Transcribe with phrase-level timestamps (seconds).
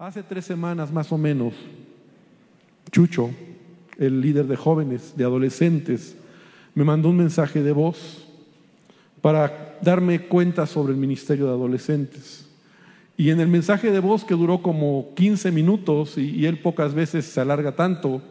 [0.00, 1.52] Hace tres semanas más o menos,
[2.90, 3.28] Chucho,
[3.98, 6.16] el líder de jóvenes, de adolescentes,
[6.74, 8.26] me mandó un mensaje de voz
[9.20, 12.48] para darme cuenta sobre el ministerio de adolescentes.
[13.18, 17.26] Y en el mensaje de voz que duró como 15 minutos y, él pocas veces
[17.26, 18.22] se alarga tanto,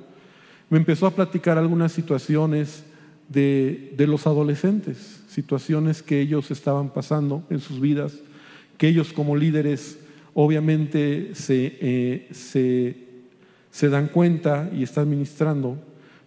[0.72, 2.84] me empezó a platicar algunas situaciones
[3.28, 8.16] de, los adolescentes, situaciones que ellos estaban pasando en sus vidas,
[8.80, 10.00] que ellos como líderes
[10.42, 12.96] obviamente se, eh, se,
[13.70, 15.78] se dan cuenta y están ministrando.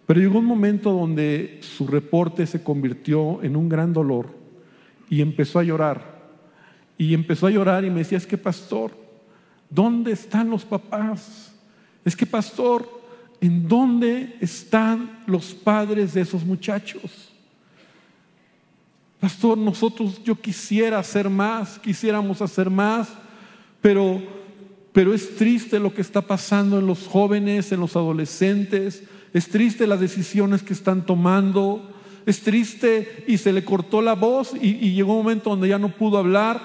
[0.05, 4.29] Pero llegó un momento donde su reporte se convirtió en un gran dolor
[5.09, 6.13] y empezó a llorar
[6.95, 8.91] y empezó a llorar y me decía, es que pastor,
[9.67, 11.51] ¿dónde están los papás?
[12.05, 12.87] Es que pastor,
[13.41, 17.31] ¿en dónde están los padres de esos muchachos?
[19.19, 23.22] Pastor, nosotros yo quisiera hacer más, quisiéramos hacer más,
[23.83, 24.23] pero,
[24.93, 29.85] pero es triste lo que está pasando en los jóvenes, en los adolescentes, es triste
[29.85, 31.91] las decisiones que están tomando,
[32.25, 35.89] es triste y se le cortó la voz y, llegó un momento donde ya no
[35.89, 36.61] pudo hablar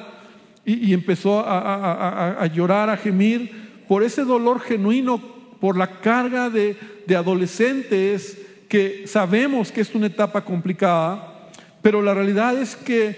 [0.64, 3.50] y, empezó a, llorar, a gemir
[3.88, 5.20] por ese dolor genuino,
[5.60, 11.50] por la carga de, de adolescentes que sabemos que es una etapa complicada,
[11.82, 13.16] pero la realidad es que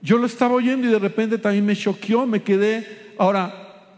[0.00, 3.94] yo lo estaba oyendo y de repente también me choqueó, me quedé, ahora,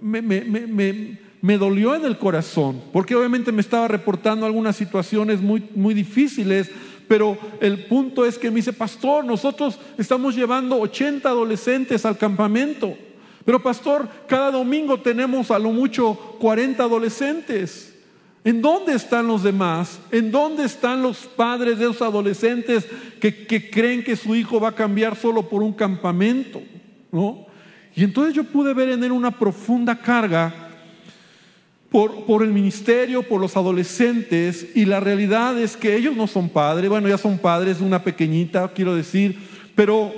[0.00, 6.70] me, dolió en el corazón, porque obviamente me estaba reportando algunas situaciones muy, muy difíciles
[7.12, 12.96] pero el punto es que me dice, pastor, nosotros estamos llevando 80 adolescentes al campamento.
[13.44, 17.94] Pero pastor, cada domingo tenemos a lo mucho 40 adolescentes.
[18.44, 20.00] ¿En dónde están los demás?
[20.10, 22.86] ¿En dónde están los padres de esos adolescentes
[23.20, 26.62] que, que creen que su hijo va a cambiar solo por un campamento?
[27.10, 27.46] ¿No?
[27.94, 30.62] Y entonces yo pude ver en él una profunda carga
[31.92, 36.88] por, el ministerio, por los adolescentes, y la realidad es que ellos no son padres,
[36.88, 39.38] bueno, ya son padres de una pequeñita, quiero decir,
[39.74, 40.10] pero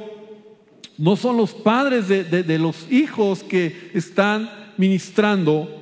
[0.96, 5.80] no son los padres de, los hijos que están ministrando.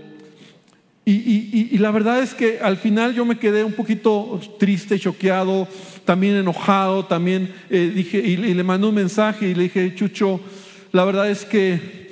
[1.04, 5.68] Y, la verdad es que al final yo me quedé un poquito triste, choqueado,
[6.06, 10.40] también enojado, también eh, dije, y, y le mandé un mensaje y le dije, Chucho,
[10.92, 12.10] la verdad es que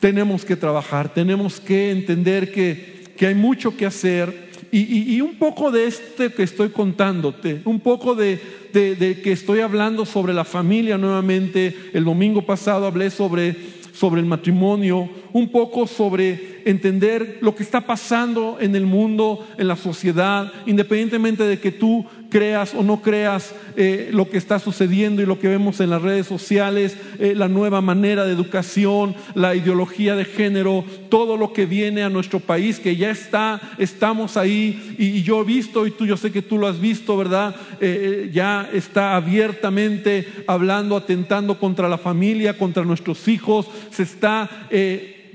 [0.00, 5.70] tenemos que trabajar, tenemos que entender que que hay mucho que hacer y, un poco
[5.70, 8.40] de este que estoy contándote, un poco de,
[8.72, 11.90] de, que estoy hablando sobre la familia nuevamente.
[11.92, 13.56] El domingo pasado hablé sobre,
[13.92, 19.66] sobre el matrimonio, un poco sobre entender lo que está pasando en el mundo, en
[19.66, 25.22] la sociedad, independientemente de que tú creas o no creas eh, lo que está sucediendo
[25.22, 29.54] y lo que vemos en las redes sociales, eh, la nueva manera de educación, la
[29.54, 34.96] ideología de género, todo lo que viene a nuestro país, que ya está, estamos ahí
[34.98, 37.56] y, yo he visto y tú, yo sé que tú lo has visto, ¿verdad?
[37.80, 44.68] Eh, ya está abiertamente hablando, atentando contra la familia, contra nuestros hijos, se está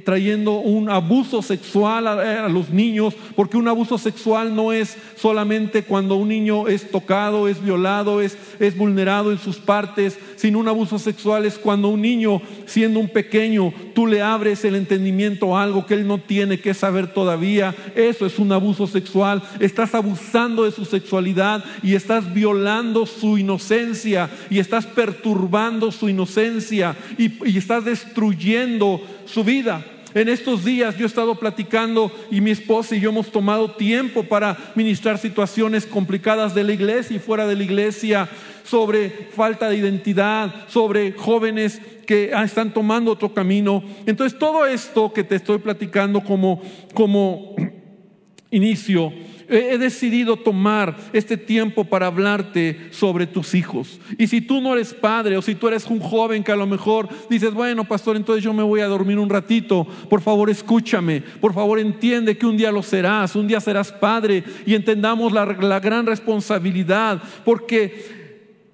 [0.10, 6.16] trayendo un abuso sexual a, los niños, porque un abuso sexual no es solamente cuando
[6.16, 10.98] un niño es tocado, es violado, es, es vulnerado en sus partes, sino un abuso
[10.98, 15.86] sexual es cuando un niño, siendo un pequeño, tú le abres el entendimiento a algo
[15.86, 17.76] que él no tiene que saber todavía.
[17.94, 19.44] Eso es un abuso sexual.
[19.60, 26.96] Estás abusando de su sexualidad y estás violando su inocencia y estás perturbando su inocencia
[27.16, 29.86] y, y estás destruyendo su vida.
[30.14, 34.24] En estos días yo he estado platicando y mi esposa y yo hemos tomado tiempo
[34.24, 38.28] para ministrar situaciones complicadas de la iglesia y fuera de la iglesia
[38.64, 43.84] sobre falta de identidad, sobre jóvenes que están tomando otro camino.
[44.08, 46.60] Entonces todo esto que te estoy platicando como,
[46.96, 47.56] como
[48.50, 49.14] inicio
[49.50, 54.00] he decidido tomar este tiempo para hablarte sobre tus hijos.
[54.18, 56.68] Y si tú no eres padre o si tú eres un joven que a lo
[56.68, 61.22] mejor dices, bueno, pastor, entonces yo me voy a dormir un ratito, por favor escúchame,
[61.22, 65.46] por favor entiende que un día lo serás, un día serás padre y entendamos la,
[65.46, 68.19] la gran responsabilidad, porque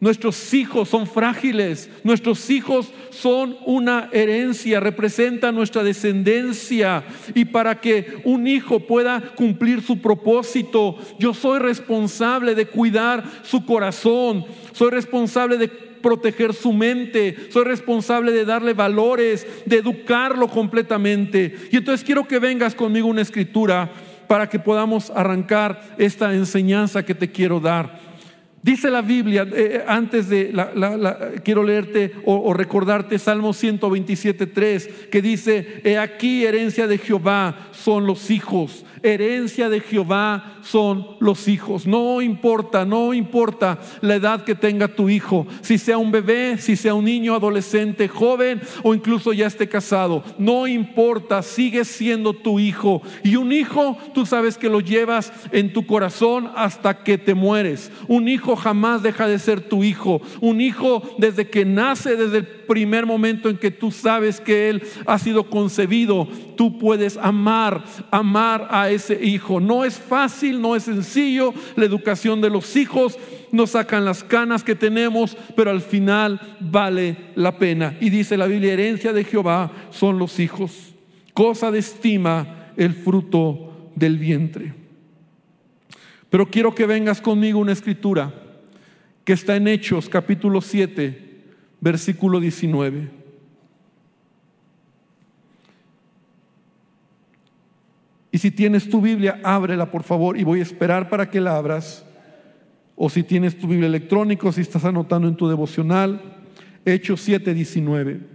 [0.05, 7.03] Nuestros hijos son frágiles, nuestros hijos son una herencia, representan nuestra descendencia.
[7.33, 13.65] Y para que un hijo pueda cumplir su propósito, yo soy responsable de cuidar su
[13.65, 21.55] corazón, soy responsable de proteger su mente, soy responsable de darle valores, de educarlo completamente.
[21.71, 23.91] Y entonces quiero que vengas conmigo una escritura
[24.27, 28.04] para que podamos arrancar esta enseñanza que te quiero dar.
[28.65, 30.51] Dice la Biblia, eh, eh, antes de,
[31.43, 38.07] quiero leerte o, recordarte Salmo 127, 3, que dice, he aquí herencia de Jehová son
[38.07, 41.85] los hijos herencia de Jehová son los hijos.
[41.85, 46.75] No importa, no importa la edad que tenga tu hijo, si sea un bebé, si
[46.75, 50.23] sea un niño, adolescente, joven o incluso ya esté casado.
[50.37, 53.01] No importa, sigue siendo tu hijo.
[53.23, 57.91] Y un hijo, tú sabes que lo llevas en tu corazón hasta que te mueres.
[58.07, 60.21] Un hijo jamás deja de ser tu hijo.
[60.41, 64.83] Un hijo desde que nace, desde el primer momento en que tú sabes que Él
[65.05, 69.59] ha sido concebido, tú puedes amar, amar a ese hijo.
[69.59, 71.53] No es fácil, no es sencillo.
[71.75, 73.17] La educación de los hijos
[73.51, 77.97] nos sacan las canas que tenemos, pero al final vale la pena.
[77.99, 80.93] Y dice la Biblia, herencia de Jehová son los hijos.
[81.33, 84.73] Cosa de estima el fruto del vientre.
[86.29, 88.44] Pero quiero que vengas conmigo una escritura
[89.25, 91.43] que está en Hechos capítulo 7,
[91.81, 93.09] versículo 19.
[98.31, 101.57] Y si tienes tu Biblia, ábrela por favor y voy a esperar para que la
[101.57, 102.05] abras.
[102.95, 106.21] O si tienes tu Biblia electrónica, si estás anotando en tu devocional,
[106.85, 108.34] Hechos 7, 19.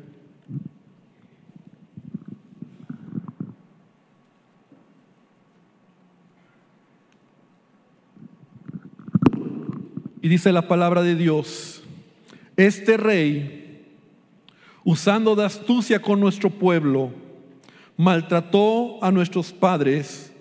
[10.22, 11.82] Y dice la palabra de Dios,
[12.56, 13.86] este rey,
[14.84, 17.12] usando de astucia con nuestro pueblo,
[17.96, 20.32] maltrató a nuestros padres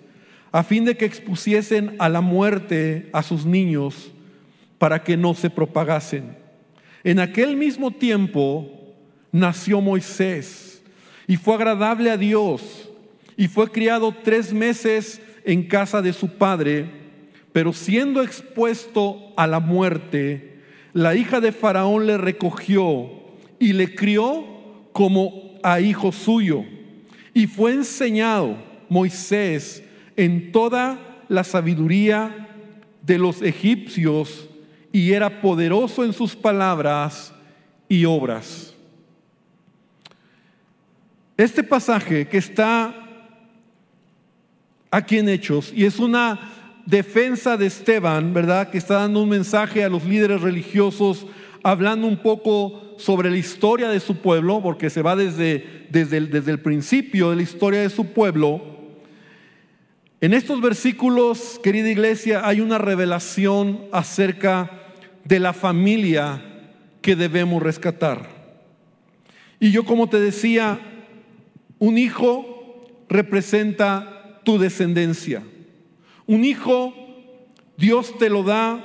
[0.52, 4.10] a fin de que expusiesen a la muerte a sus niños
[4.78, 6.36] para que no se propagasen.
[7.04, 8.70] En aquel mismo tiempo
[9.32, 10.82] nació Moisés
[11.26, 12.90] y fue agradable a Dios
[13.36, 16.99] y fue criado tres meses en casa de su padre,
[17.52, 20.60] pero siendo expuesto a la muerte,
[20.92, 23.10] la hija de Faraón le recogió
[23.58, 24.44] y le crió
[24.92, 26.64] como a hijo suyo.
[27.34, 28.56] Y fue enseñado
[28.88, 29.82] Moisés
[30.16, 32.48] en toda la sabiduría
[33.02, 34.48] de los egipcios
[34.92, 37.32] y era poderoso en sus palabras
[37.88, 38.74] y obras.
[41.36, 42.94] Este pasaje que está
[44.90, 48.70] aquí en Hechos y es una defensa de Esteban, ¿verdad?
[48.70, 51.26] Que está dando un mensaje a los líderes religiosos,
[51.62, 56.50] hablando un poco sobre la historia de su pueblo, porque se va desde, desde, desde
[56.50, 58.62] el principio de la historia de su pueblo.
[60.20, 64.70] En estos versículos, querida iglesia, hay una revelación acerca
[65.24, 66.42] de la familia
[67.00, 68.28] que debemos rescatar.
[69.58, 70.78] Y yo como te decía,
[71.78, 75.42] un hijo representa tu descendencia.
[76.30, 76.94] Un hijo,
[77.76, 78.84] Dios te lo da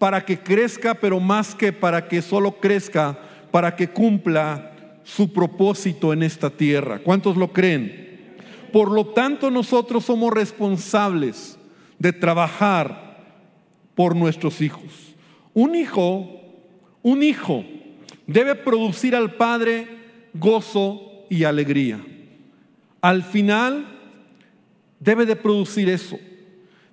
[0.00, 3.16] para que crezca, pero más que para que solo crezca,
[3.52, 6.98] para que cumpla su propósito en esta tierra.
[6.98, 8.34] ¿Cuántos lo creen?
[8.72, 11.56] Por lo tanto, nosotros somos responsables
[12.00, 13.16] de trabajar
[13.94, 15.14] por nuestros hijos.
[15.54, 16.42] Un hijo,
[17.00, 17.64] un hijo
[18.26, 19.86] debe producir al padre
[20.34, 22.04] gozo y alegría.
[23.00, 23.86] Al final
[24.98, 26.18] debe de producir eso.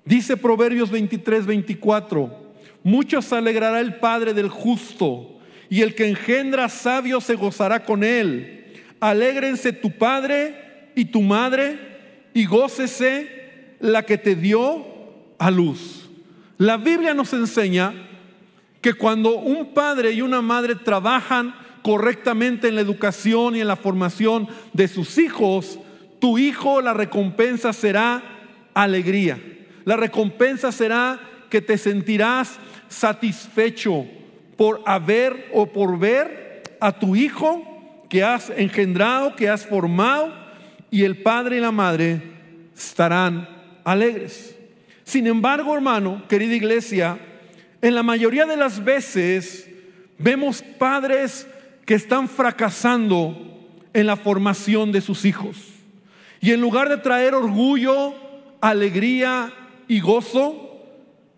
[0.10, 2.36] Dice Proverbios 23, 24,
[2.82, 5.40] muchos alegrará el Padre del justo,
[5.70, 8.74] y el que engendra sabio se gozará con él.
[9.00, 11.78] Alégrense tu Padre y tu Madre,
[12.34, 14.84] y gócese la que te dio
[15.38, 16.10] a luz.
[16.58, 17.94] La Biblia nos enseña
[18.82, 23.76] que cuando un padre y una madre trabajan correctamente en la educación y en la
[23.76, 25.78] formación de sus hijos,
[26.20, 28.24] tu hijo la recompensa será
[28.74, 29.40] alegría.
[29.90, 31.20] La recompensa será
[31.50, 34.06] que te sentirás satisfecho
[34.56, 40.32] por haber o por ver a tu hijo que has engendrado, que has formado,
[40.92, 42.22] y el padre y la madre
[42.78, 43.50] estarán
[43.84, 44.56] alegres.
[45.06, 47.18] Sin embargo, hermano, querida iglesia,
[47.82, 49.72] en la mayoría de las veces
[50.20, 51.48] vemos padres
[51.88, 53.36] que están fracasando
[53.94, 55.58] en la formación de sus hijos.
[56.42, 58.14] Y en lugar de traer orgullo,
[58.62, 59.52] alegría
[59.90, 60.86] y gozo,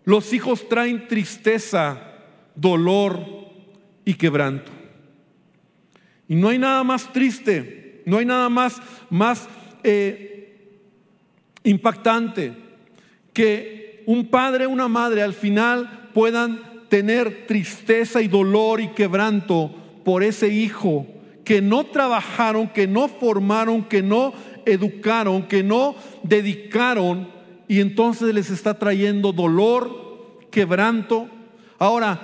[0.04, 1.98] los hijos traen tristeza,
[2.54, 3.18] dolor
[4.04, 4.70] y quebranto.
[6.28, 9.48] Y no hay nada más triste, no hay nada más, más
[9.82, 10.70] eh,
[11.64, 12.52] impactante
[13.32, 20.22] que un padre, una madre al final puedan tener tristeza y dolor y quebranto por
[20.22, 21.06] ese hijo
[21.42, 24.34] que no trabajaron, que no formaron, que no
[24.66, 27.41] educaron, que no dedicaron
[27.72, 31.26] y entonces les está trayendo dolor, quebranto.
[31.78, 32.20] Ahora,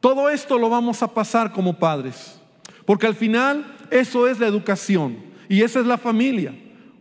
[0.00, 2.40] todo esto lo vamos a pasar como padres,
[2.84, 5.16] porque al final eso es la educación
[5.48, 6.50] y esa es la familia.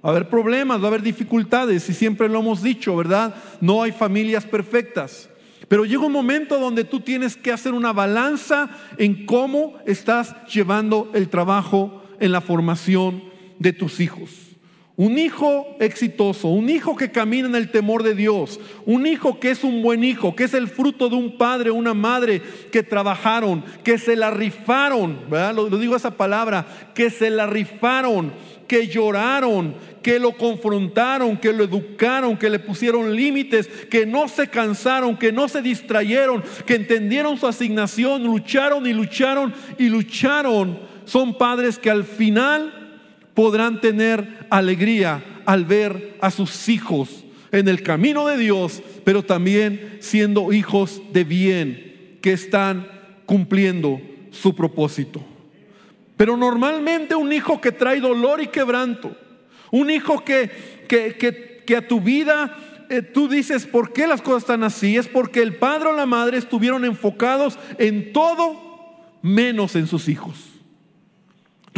[0.06, 3.34] Va a haber problemas, va a haber dificultades y siempre lo hemos dicho, ¿verdad?
[3.60, 5.28] No hay familias perfectas.
[5.68, 11.10] Pero llega un momento donde tú tienes que hacer una balanza en cómo estás llevando
[11.16, 13.24] el trabajo en la formación
[13.58, 14.47] de tus hijos.
[14.98, 19.52] Un hijo exitoso, un hijo que camina en el temor de Dios, un hijo que
[19.52, 23.64] es un buen hijo, que es el fruto de un padre, una madre que trabajaron,
[23.84, 25.54] que se la rifaron, ¿verdad?
[25.54, 28.34] Lo, lo digo esa palabra, que se la rifaron,
[28.68, 34.48] que lloraron, que lo confrontaron, que lo educaron, que le pusieron límites, que no se
[34.48, 40.80] cansaron, que no se distrayeron, que entendieron su asignación, lucharon y lucharon y lucharon.
[41.06, 42.77] Son padres que al final
[43.38, 50.00] podrán tener alegría al ver a sus hijos en el camino de Dios, pero también
[50.02, 52.88] siendo hijos de bien, que están
[53.28, 54.02] cumpliendo
[54.32, 55.24] su propósito.
[56.16, 59.16] Pero normalmente un hijo que trae dolor y quebranto,
[59.70, 60.50] un hijo que,
[60.88, 62.58] que, a tu vida
[62.90, 64.98] eh, tú dices, ¿por qué las cosas están así?
[64.98, 70.57] Es porque el padre o la madre estuvieron enfocados en todo menos en sus hijos.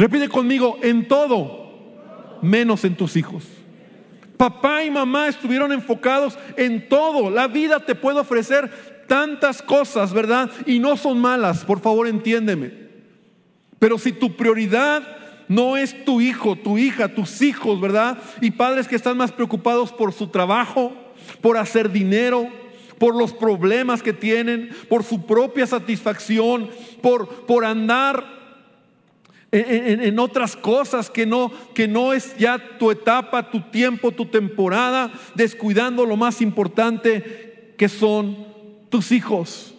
[0.00, 3.44] Repite conmigo, en todo, menos en tus hijos.
[4.38, 7.28] Papá y mamá estuvieron enfocados en todo.
[7.28, 10.50] La vida te puede ofrecer tantas cosas, ¿verdad?
[10.64, 12.72] Y no son malas, por favor entiéndeme.
[13.78, 15.02] Pero si tu prioridad
[15.48, 18.16] no es tu hijo, tu hija, tus hijos, ¿verdad?
[18.40, 20.94] Y padres que están más preocupados por su trabajo,
[21.42, 22.48] por hacer dinero,
[22.96, 26.70] por los problemas que tienen, por su propia satisfacción,
[27.02, 28.39] por, por andar
[29.52, 35.12] en, otras cosas que no, que no es ya tu etapa, tu tiempo, tu temporada,
[35.34, 38.46] descuidando lo más importante que son
[38.90, 39.74] tus hijos.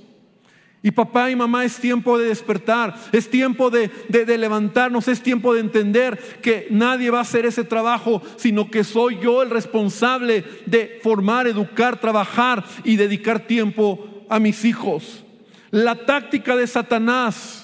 [0.83, 5.53] Y papá y mamá es tiempo de despertar, es tiempo de, de, levantarnos, es tiempo
[5.53, 10.43] de entender que nadie va a hacer ese trabajo, sino que soy yo el responsable
[10.65, 15.23] de formar, educar, trabajar y dedicar tiempo a mis hijos.
[15.69, 17.60] La táctica de Satanás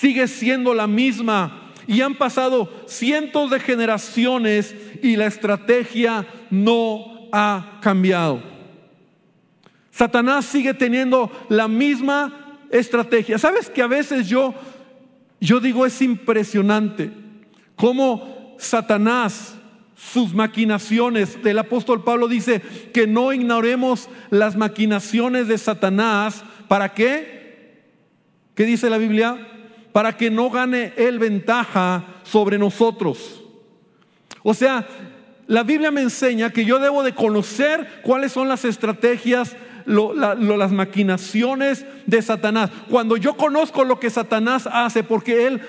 [0.00, 1.72] sigue siendo la misma.
[1.86, 8.42] Y han pasado cientos de generaciones y la estrategia no ha cambiado.
[9.90, 13.38] Satanás sigue teniendo la misma estrategia.
[13.38, 14.54] ¿Sabes que a veces yo,
[15.40, 17.10] yo digo es impresionante
[17.76, 19.56] cómo Satanás,
[19.94, 22.60] sus maquinaciones, el apóstol Pablo dice
[22.92, 26.44] que no ignoremos las maquinaciones de Satanás.
[26.66, 27.84] ¿Para qué?
[28.54, 29.53] ¿Qué dice la Biblia?
[29.94, 33.44] Para que no gane él ventaja sobre nosotros.
[34.42, 34.84] O sea,
[35.46, 39.54] la Biblia me enseña que yo debo de conocer cuáles son las estrategias,
[39.86, 42.70] las maquinaciones de Satanás.
[42.90, 45.60] Cuando yo conozco lo que Satanás hace, porque él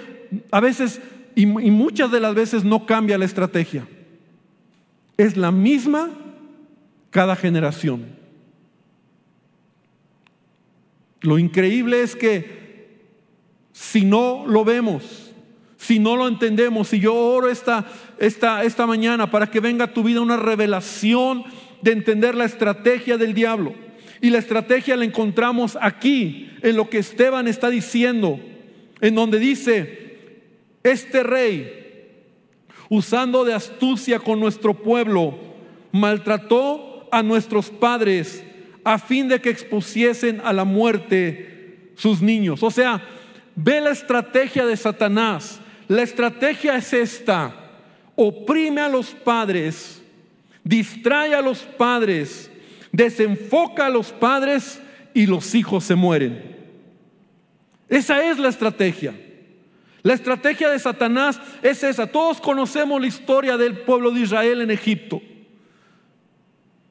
[0.50, 1.01] a veces
[1.36, 3.86] y muchas de las veces no cambia la estrategia.
[5.17, 6.10] Es la misma
[7.12, 8.08] cada generación.
[11.22, 12.64] Lo increíble es que
[13.75, 15.34] si no lo vemos,
[15.75, 17.86] si no lo entendemos, si yo oro esta,
[18.20, 21.44] esta, esta mañana para que venga a tu vida una revelación
[21.82, 23.74] de entender la estrategia del diablo.
[24.22, 28.39] Y la estrategia la encontramos aquí, en lo que Esteban está diciendo,
[29.01, 30.39] en donde dice,
[30.82, 32.24] este rey,
[32.89, 35.38] usando de astucia con nuestro pueblo,
[35.91, 38.41] maltrató a nuestros padres
[38.86, 42.63] a fin de que expusiesen a la muerte sus niños.
[42.63, 43.03] O sea,
[43.55, 45.59] Ve la estrategia de Satanás.
[45.88, 47.53] La estrategia es esta.
[48.15, 50.01] Oprime a los padres,
[50.63, 52.50] distrae a los padres,
[52.91, 54.81] desenfoca a los padres
[55.13, 56.55] y los hijos se mueren.
[57.89, 59.13] Esa es la estrategia.
[60.01, 62.07] La estrategia de Satanás es esa.
[62.07, 65.21] Todos conocemos la historia del pueblo de Israel en Egipto.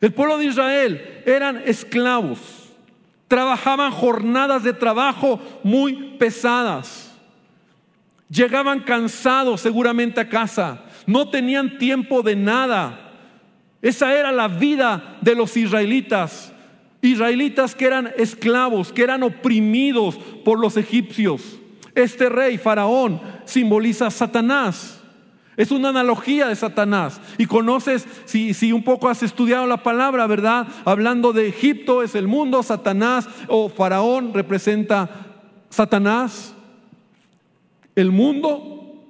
[0.01, 2.64] El pueblo de Israel eran esclavos
[3.35, 7.13] trabajaban jornadas de trabajo muy pesadas.
[8.31, 13.11] Llegaban cansados seguramente a casa, no tenían tiempo de nada.
[13.83, 16.53] Esa era la vida de los israelitas.
[17.03, 21.59] Israelitas que eran esclavos, que eran oprimidos por los egipcios.
[21.97, 24.94] Este rey, Faraón, simboliza a Satanás.
[25.57, 27.21] Es una analogía de Satanás.
[27.39, 30.67] Y conoces, si, si, un poco has estudiado la palabra, ¿verdad?
[30.85, 35.09] Hablando de Egipto es el mundo, Satanás o Faraón representa
[35.71, 36.55] Satanás,
[37.95, 39.05] el mundo.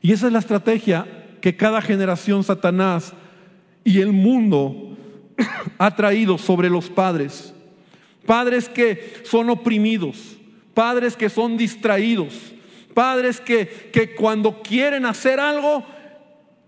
[0.00, 1.06] Y esa es la estrategia
[1.40, 3.12] que cada generación Satanás
[3.84, 4.96] y el mundo
[5.78, 7.52] ha traído sobre los padres.
[8.26, 10.36] padres que son oprimidos,
[10.74, 12.52] padres que son distraídos,
[12.94, 15.84] padres que, que cuando quieren hacer algo,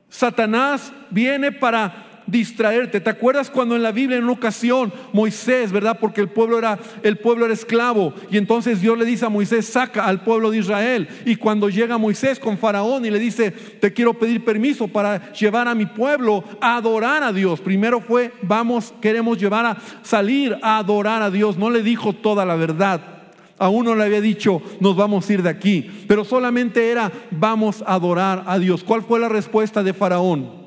[0.09, 3.01] Satanás viene para distraerte.
[3.01, 5.99] ¿Te acuerdas cuando en la Biblia en una ocasión Moisés, verdad?
[6.01, 9.67] Porque el pueblo era el pueblo era esclavo y entonces Dios le dice a Moisés,
[9.67, 13.93] "Saca al pueblo de Israel." Y cuando llega Moisés con Faraón y le dice, "Te
[13.93, 18.95] quiero pedir permiso para llevar a mi pueblo a adorar a Dios." Primero fue, "Vamos,
[19.01, 23.14] queremos llevar a salir a adorar a Dios." No le dijo toda la verdad.
[23.59, 27.83] A uno le había dicho, nos vamos a ir de aquí, pero solamente era, vamos
[27.87, 28.83] a adorar a Dios.
[28.83, 30.65] ¿Cuál fue la respuesta de Faraón?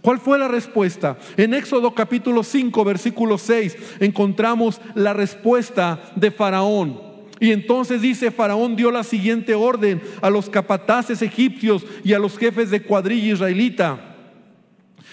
[0.00, 1.18] ¿Cuál fue la respuesta?
[1.36, 7.10] En Éxodo capítulo 5, versículo 6, encontramos la respuesta de Faraón.
[7.40, 12.38] Y entonces dice, Faraón dio la siguiente orden a los capataces egipcios y a los
[12.38, 14.09] jefes de cuadrilla israelita.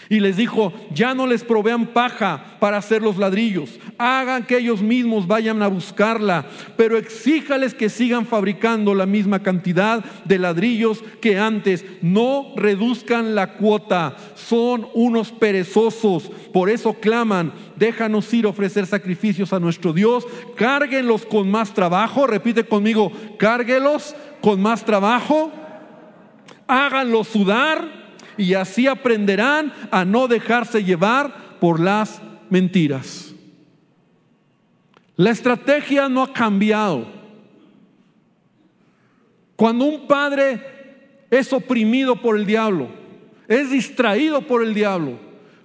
[0.10, 4.82] Y les dijo, ya no les provean paja para hacer los ladrillos, hagan que ellos
[4.82, 6.46] mismos vayan a buscarla,
[6.78, 13.54] pero exíjales que sigan fabricando la misma cantidad de ladrillos que antes, no reduzcan la
[13.54, 20.26] cuota, son unos perezosos, por eso claman, déjanos ir a ofrecer sacrificios a nuestro Dios,
[20.56, 25.52] cárguenlos con más trabajo, repite conmigo, cárguelos con más trabajo,
[26.68, 28.07] háganlos sudar
[28.38, 33.34] y así aprenderán a no dejarse llevar por las mentiras.
[35.15, 37.08] La estrategia no ha cambiado.
[39.56, 40.62] Cuando un padre
[41.32, 42.89] es oprimido por el diablo,
[43.48, 45.17] es distraído por el diablo,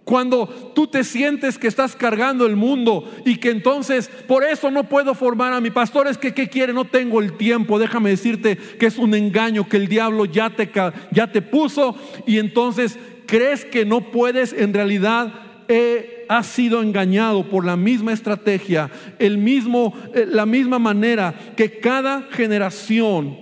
[0.05, 4.89] cuando tú te sientes que estás cargando el mundo y que entonces por eso no
[4.89, 6.73] puedo formar a mi pastor, es que ¿qué quiere?
[6.73, 7.79] No tengo el tiempo.
[7.79, 10.71] Déjame decirte que es un engaño que el diablo ya te,
[11.13, 15.33] ya te puso y entonces crees que no puedes, en realidad
[15.69, 21.79] eh, has sido engañado por la misma estrategia, el mismo, eh, la misma manera que
[21.79, 23.39] cada generación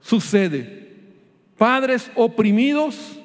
[0.00, 0.88] sucede.
[1.56, 3.17] Padres oprimidos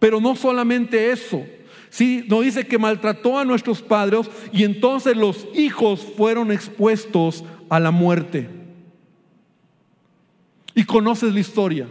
[0.00, 1.44] pero no solamente eso.
[1.90, 7.78] Sí, nos dice que maltrató a nuestros padres y entonces los hijos fueron expuestos a
[7.78, 8.48] la muerte.
[10.74, 11.86] Y conoces la historia.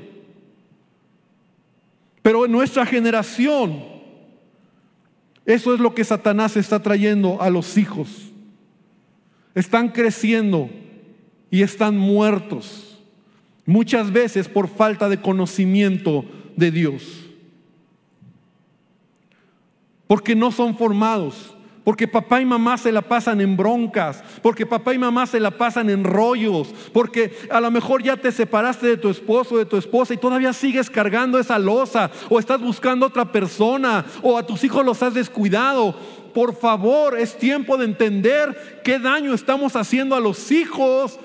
[2.21, 3.83] Pero en nuestra generación,
[5.45, 8.31] eso es lo que Satanás está trayendo a los hijos.
[9.53, 10.69] Están creciendo
[11.51, 12.99] y están muertos.
[13.65, 17.28] Muchas veces por falta de conocimiento de Dios
[20.09, 24.95] porque no son formados, porque papá y mamá se la pasan en broncas, porque papá
[24.95, 28.97] y mamá se la pasan en rollos, porque a lo mejor ya te separaste de
[28.97, 33.31] tu esposo, de tu esposa y todavía sigues cargando esa losa, o estás buscando otra
[33.31, 35.95] persona, o a tus hijos los has descuidado.
[36.33, 41.19] Por favor, es tiempo de entender qué daño estamos haciendo a los hijos.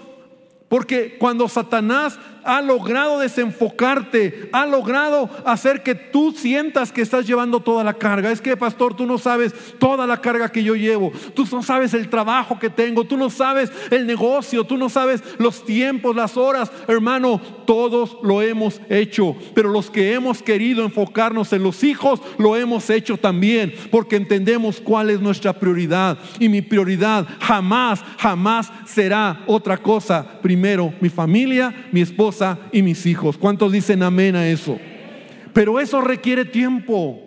[0.68, 7.60] Porque cuando Satanás ha logrado desenfocarte, ha logrado hacer que tú sientas que estás llevando
[7.60, 8.30] toda la carga.
[8.30, 11.94] Es que, pastor, tú no sabes toda la carga que yo llevo, tú no sabes
[11.94, 16.36] el trabajo que tengo, tú no sabes el negocio, tú no sabes los tiempos, las
[16.36, 16.70] horas.
[16.86, 22.56] Hermano, todos lo hemos hecho, pero los que hemos querido enfocarnos en los hijos, lo
[22.56, 26.18] hemos hecho también, porque entendemos cuál es nuestra prioridad.
[26.38, 30.40] Y mi prioridad jamás, jamás será otra cosa.
[30.42, 32.33] Primero, mi familia, mi esposa
[32.72, 33.36] y mis hijos.
[33.38, 34.78] ¿Cuántos dicen amén a eso?
[35.52, 37.20] Pero eso requiere tiempo.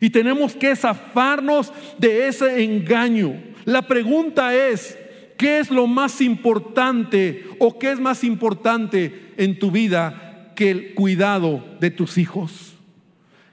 [0.00, 3.34] Y tenemos que zafarnos de ese engaño.
[3.64, 4.98] La pregunta es,
[5.36, 10.94] ¿qué es lo más importante o qué es más importante en tu vida que el
[10.94, 12.74] cuidado de tus hijos?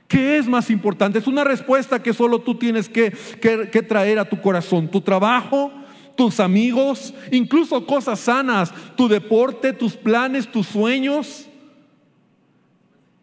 [0.07, 1.19] ¿Qué es más importante?
[1.19, 4.89] Es una respuesta que solo tú tienes que, que traer a tu corazón.
[4.89, 5.71] ¿Tu trabajo?
[6.15, 11.47] Tus amigos, incluso cosas sanas, tu deporte, tus planes, tus sueños.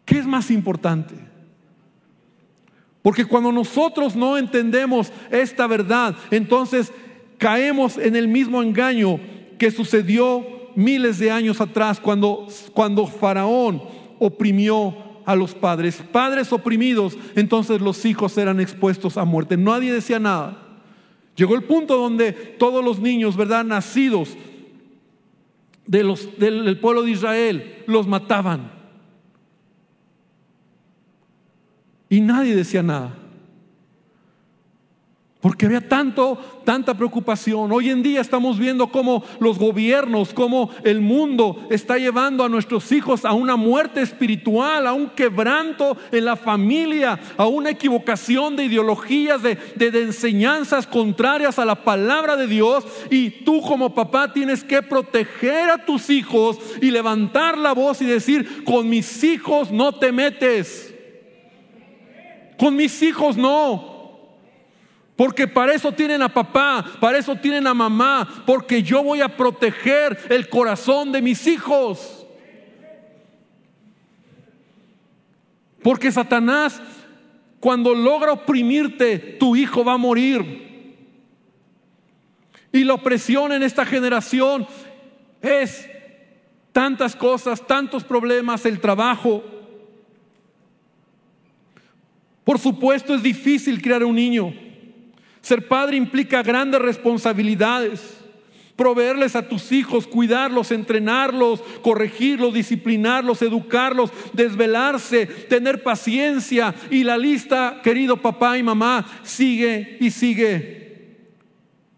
[0.05, 1.15] ¿Qué es más importante?
[3.01, 6.91] Porque cuando nosotros no entendemos esta verdad, entonces
[7.37, 9.19] caemos en el mismo engaño
[9.57, 13.81] que sucedió miles de años atrás cuando, cuando Faraón
[14.19, 16.03] oprimió a los padres.
[16.11, 19.57] Padres oprimidos, entonces los hijos eran expuestos a muerte.
[19.57, 20.68] Nadie decía nada.
[21.39, 24.35] Llegó el punto donde todos los niños, ¿verdad?, nacidos
[25.85, 28.73] del, pueblo de Israel, los mataban.
[32.09, 33.17] Y nadie decía nada.
[35.41, 37.71] Porque había tanto, tanta preocupación.
[37.71, 42.91] Hoy en día estamos viendo cómo los gobiernos, cómo el mundo está llevando a nuestros
[42.91, 48.65] hijos a una muerte espiritual, a un quebranto en la familia, a una equivocación de
[48.65, 52.83] ideologías, de, de enseñanzas contrarias a la palabra de Dios.
[53.09, 58.05] Y tú como papá tienes que proteger a tus hijos y levantar la voz y
[58.05, 60.93] decir, con mis hijos no te metes.
[62.57, 63.88] Con mis hijos no.
[65.19, 69.35] Porque para eso tienen a papá, para eso tienen a mamá, porque yo voy a
[69.35, 72.25] proteger el corazón de mis hijos.
[75.83, 76.81] Porque Satanás,
[77.59, 80.95] cuando logra oprimirte, tu hijo va a morir.
[82.71, 84.65] Y la opresión en esta generación
[85.41, 85.85] es
[86.71, 89.43] tantas cosas, tantos problemas, el trabajo.
[92.45, 94.68] Por supuesto es difícil criar un niño.
[95.41, 98.17] Ser padre implica grandes responsabilidades.
[98.75, 106.73] Proveerles a tus hijos, cuidarlos, entrenarlos, corregirlos, disciplinarlos, educarlos, desvelarse, tener paciencia.
[106.89, 110.79] Y la lista, querido papá y mamá, sigue y sigue.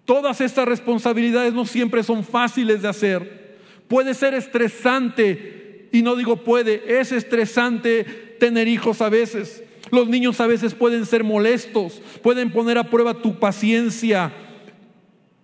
[0.06, 3.60] Todas estas responsabilidades no siempre son fáciles de hacer.
[3.88, 8.04] Puede ser estresante, y no digo puede, es estresante
[8.40, 9.64] tener hijos a veces.
[9.92, 14.32] Los niños a veces pueden ser molestos, pueden poner a prueba tu paciencia.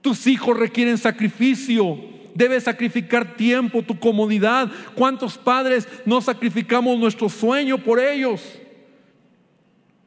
[0.01, 1.97] Tus hijos requieren sacrificio.
[2.33, 4.71] Debes sacrificar tiempo, tu comodidad.
[4.95, 8.41] ¿Cuántos padres no sacrificamos nuestro sueño por ellos?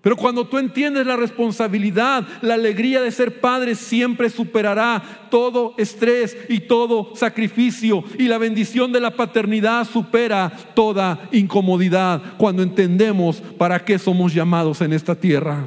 [0.02, 6.38] Pero cuando tú entiendes la responsabilidad, la alegría de ser padre siempre superará todo estrés
[6.48, 8.02] y todo sacrificio.
[8.18, 14.80] Y la bendición de la paternidad supera toda incomodidad cuando entendemos para qué somos llamados
[14.80, 15.66] en esta tierra.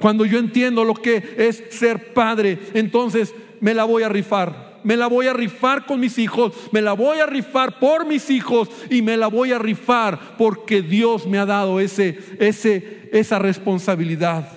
[0.00, 4.96] Cuando yo entiendo lo que es ser padre, entonces me la voy a rifar me
[4.96, 8.68] la voy a rifar con mis hijos, me la voy a rifar por mis hijos
[8.90, 14.48] y me la voy a rifar porque Dios me ha dado ese, ese, esa responsabilidad.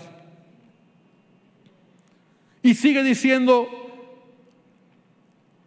[2.62, 3.68] Y sigue diciendo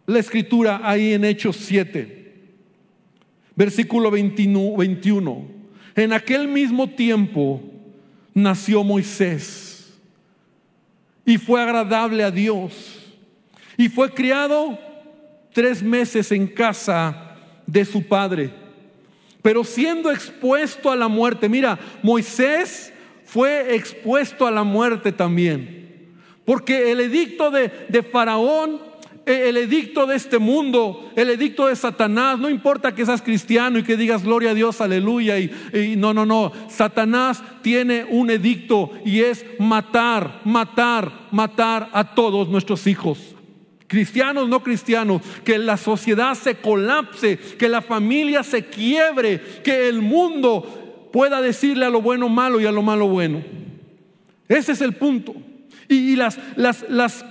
[0.05, 2.33] la escritura ahí en Hechos 7,
[3.55, 5.47] versículo 21.
[5.95, 7.61] En aquel mismo tiempo
[8.33, 9.93] nació Moisés
[11.25, 13.03] y fue agradable a Dios
[13.77, 14.79] y fue criado
[15.53, 18.66] tres meses en casa de su padre.
[19.47, 22.91] Pero siendo expuesto a la muerte, mira, Moisés
[23.23, 26.17] fue expuesto a la muerte también.
[26.43, 28.81] Porque el edicto de, de Faraón
[29.25, 33.79] e, el edicto de este mundo, el edicto de Satanás, no importa que seas cristiano
[33.79, 38.29] y que digas gloria a Dios, aleluya, y, y, no, no, no, Satanás tiene un
[38.29, 43.36] edicto y es matar, matar, matar a todos nuestros hijos
[43.87, 50.01] cristianos, no cristianos, que la sociedad se colapse, que la familia se quiebre, que el
[50.01, 53.41] mundo pueda decirle a lo bueno malo y a lo malo bueno.
[54.47, 55.35] Ese es el punto.
[55.89, 57.25] Y, las, las, las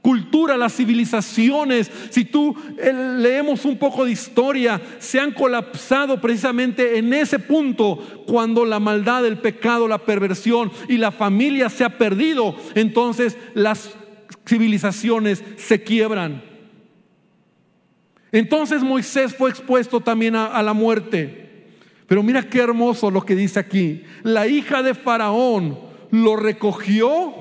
[0.00, 6.98] culturas, las civilizaciones, si tú eh, leemos un poco de historia, se han colapsado precisamente
[6.98, 11.98] en ese punto cuando la maldad, el pecado, la perversión y la familia se ha
[11.98, 12.56] perdido.
[12.74, 13.90] Entonces las
[14.46, 16.42] civilizaciones se quiebran.
[18.32, 21.48] Entonces Moisés fue expuesto también a, la muerte.
[22.06, 24.02] Pero mira qué hermoso lo que dice aquí.
[24.22, 25.78] La hija de Faraón
[26.10, 27.34] lo recogió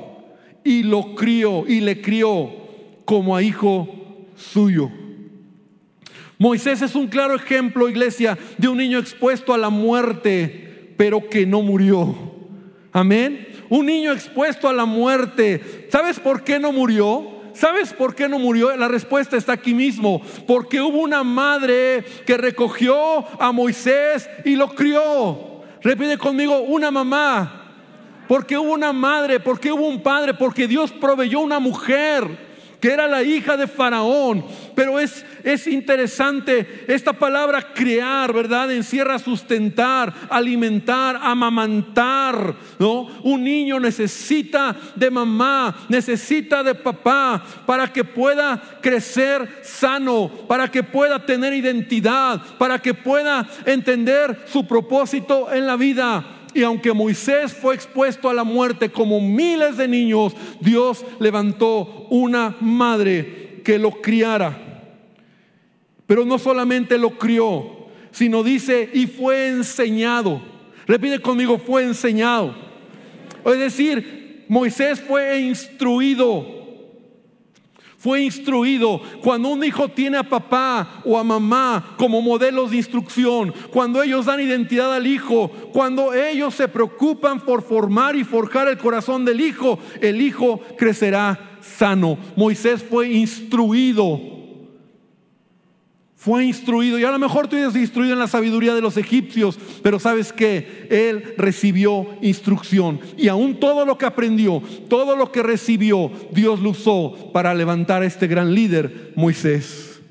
[0.64, 2.52] y lo crió y le crió
[3.06, 4.92] como a hijo suyo.
[6.38, 11.46] Moisés es un claro ejemplo, iglesia, de un niño expuesto a la muerte, pero que
[11.46, 12.16] no murió.
[12.92, 15.88] Amén un niño expuesto a la muerte.
[15.92, 17.38] ¿Sabes por qué no murió?
[17.54, 18.76] ¿Sabes por qué no murió?
[18.76, 20.22] La respuesta está aquí mismo.
[20.46, 25.64] Porque hubo una madre que recogió a Moisés y lo crió.
[25.82, 27.64] Repite conmigo, una mamá.
[28.28, 32.47] Porque hubo una madre, porque hubo un padre, porque Dios proveyó una mujer
[32.80, 34.46] que era la hija de Faraón.
[34.76, 38.72] Pero es, es interesante, esta palabra crear, ¿verdad?
[38.72, 43.08] Encierra sustentar, alimentar, amamantar, ¿no?
[43.24, 50.84] Un niño necesita de mamá, necesita de papá para que pueda crecer sano, para que
[50.84, 56.37] pueda tener identidad, para que pueda entender su propósito en la vida.
[56.58, 62.58] Y aunque Moisés fue expuesto a la muerte como miles de niños, Dios levantó una
[62.62, 64.90] madre que lo criara.
[66.08, 70.42] Pero no solamente lo crió, sino dice, y fue enseñado.
[70.88, 72.56] Repite conmigo, fue enseñado.
[73.46, 76.57] Es decir, Moisés fue instruido.
[77.98, 83.52] Fue instruido cuando un hijo tiene a papá o a mamá como modelos de instrucción,
[83.72, 88.78] cuando ellos dan identidad al hijo, cuando ellos se preocupan por formar y forjar el
[88.78, 92.20] corazón del hijo, el hijo crecerá sano.
[92.36, 94.37] Moisés fue instruido
[96.28, 99.58] fue instruido y a lo mejor tú eres instruido en la sabiduría de los egipcios,
[99.82, 105.42] pero sabes que él recibió instrucción y aún todo lo que aprendió, todo lo que
[105.42, 110.02] recibió, Dios lo usó para levantar a este gran líder, Moisés.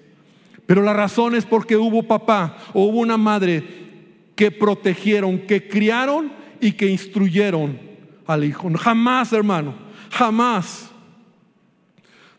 [0.65, 3.63] Pero la razón es porque hubo papá o hubo una madre
[4.35, 7.79] que protegieron, que criaron y que instruyeron
[8.27, 8.71] al hijo.
[8.79, 9.75] Jamás, hermano,
[10.11, 10.91] jamás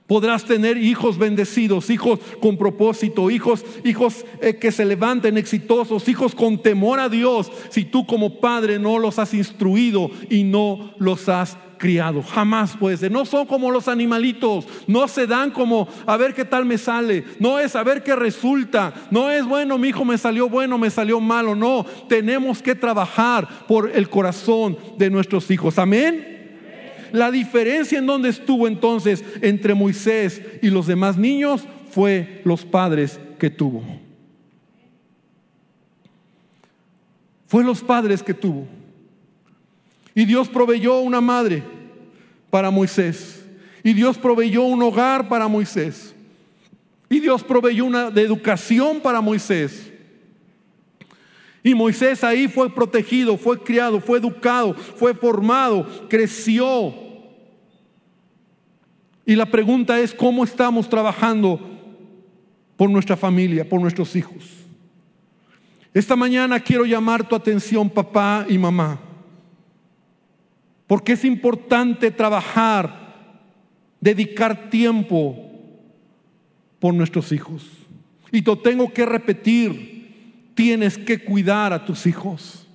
[0.08, 6.34] Podrás tener hijos bendecidos, hijos con propósito, hijos, hijos eh, que se levanten exitosos, hijos
[6.34, 11.28] con temor a Dios, si tú como padre no los has instruido y no los
[11.28, 12.24] has criado.
[12.24, 13.12] Jamás puede ser.
[13.12, 14.65] No son como los animalitos.
[14.88, 17.24] No se dan como a ver qué tal me sale.
[17.39, 18.93] No es a ver qué resulta.
[19.12, 21.54] No es bueno, mi hijo me salió bueno, me salió malo.
[21.54, 25.78] No, tenemos que trabajar por el corazón de nuestros hijos.
[25.78, 26.37] Amén.
[27.12, 33.20] La diferencia en donde estuvo entonces entre Moisés y los demás niños fue los padres
[33.39, 33.84] que tuvo.
[37.48, 38.67] Fue los padres que tuvo.
[40.13, 41.63] Y Dios proveyó una madre
[42.50, 43.46] para Moisés.
[43.84, 46.13] Y Dios proveyó un hogar para Moisés.
[47.10, 49.87] Y Dios proveyó una de educación para Moisés.
[51.68, 56.94] Y Moisés ahí fue protegido, fue criado, fue educado, fue formado, creció.
[59.26, 61.60] Y la pregunta es, ¿cómo estamos trabajando
[62.78, 64.46] por nuestra familia, por nuestros hijos?
[65.94, 69.02] Esta mañana quiero llamar tu atención, papá y mamá,
[70.88, 73.44] porque es importante trabajar,
[74.00, 75.36] dedicar tiempo
[76.80, 77.68] por nuestros hijos.
[78.32, 79.97] Y te tengo que repetir,
[80.58, 82.67] tienes que cuidar a tus hijos.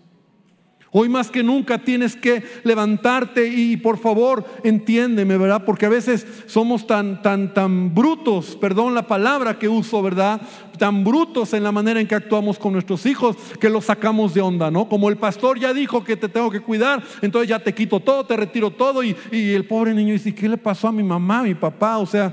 [0.92, 5.64] Hoy más que nunca tienes que levantarte y por favor entiéndeme, ¿verdad?
[5.64, 10.40] Porque a veces somos tan, tan, tan brutos, perdón la palabra que uso, ¿verdad?
[10.79, 14.42] Tan brutos en la manera en que actuamos con nuestros hijos que los sacamos de
[14.42, 14.88] onda, ¿no?
[14.88, 18.25] Como el pastor ya dijo que te tengo que cuidar, entonces ya te quito todo,
[18.25, 21.40] te retiro todo y, y el pobre niño dice, ¿qué le pasó a mi mamá,
[21.40, 21.99] a mi papá?
[21.99, 22.33] O sea,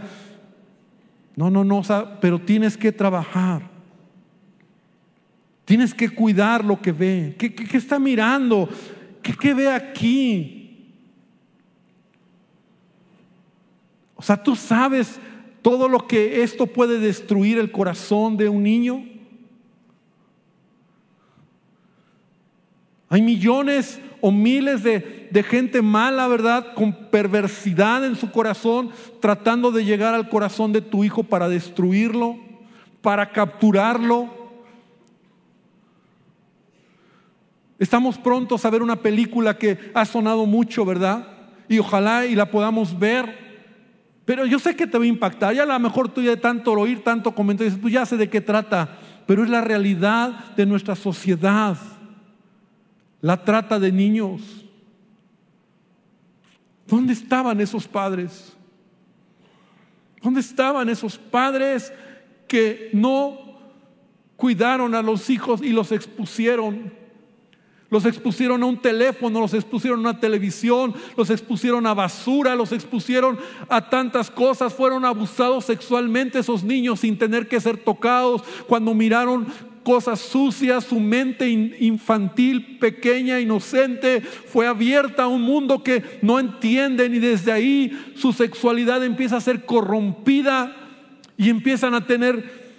[1.35, 3.78] no, no, no, o sea, pero tienes que trabajar.
[5.69, 7.35] Tienes que cuidar lo que ve.
[7.37, 8.67] ¿Qué, está mirando?
[9.21, 10.95] ¿Qué, ¿Qué ve aquí?
[14.15, 15.19] O sea, tú sabes
[15.61, 19.05] todo lo que esto puede destruir el corazón de un niño.
[23.07, 26.73] Hay millones o miles de, de, gente mala, ¿verdad?
[26.73, 28.89] Con perversidad en su corazón,
[29.21, 32.37] tratando de llegar al corazón de tu hijo para destruirlo,
[33.03, 34.38] para capturarlo.
[37.79, 41.25] Estamos prontos a ver una película que ha sonado mucho, ¿verdad?
[41.69, 43.49] Y ojalá y la podamos ver.
[44.25, 45.55] Pero yo sé que te va a impactar.
[45.55, 48.17] Ya a lo mejor tú ya de tanto oír, tanto comentar, dices, pues ya sé
[48.17, 48.99] de qué trata.
[49.25, 51.77] Pero es la realidad de nuestra sociedad.
[53.21, 54.41] La trata de niños.
[56.85, 58.57] ¿Dónde estaban esos padres?
[60.21, 61.93] ¿Dónde estaban esos padres
[62.45, 63.37] que no
[64.35, 66.98] cuidaron a los hijos y los expusieron
[67.89, 72.71] los expusieron a un teléfono, los expusieron a una televisión, los expusieron a basura, los
[72.71, 74.73] expusieron a tantas cosas.
[74.73, 78.43] Fueron abusados sexualmente esos niños sin tener que ser tocados.
[78.67, 79.47] Cuando miraron
[79.81, 87.15] cosas sucias, su mente infantil, pequeña, inocente, fue abierta a un mundo que no entienden
[87.15, 90.75] y desde ahí su sexualidad empieza a ser corrompida
[91.37, 92.69] y empiezan a tener